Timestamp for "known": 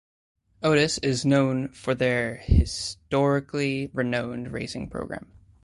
1.27-1.67